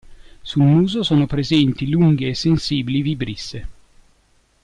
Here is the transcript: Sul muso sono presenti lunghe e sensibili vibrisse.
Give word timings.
Sul 0.41 0.63
muso 0.63 1.03
sono 1.03 1.27
presenti 1.27 1.87
lunghe 1.87 2.29
e 2.29 2.33
sensibili 2.33 3.03
vibrisse. 3.03 3.67